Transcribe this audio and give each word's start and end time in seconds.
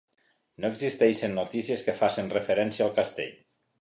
No 0.63 0.71
existeixen 0.75 1.37
notícies 1.39 1.85
que 1.91 1.95
facin 2.01 2.33
referència 2.33 2.85
al 2.89 2.95
castell. 3.01 3.33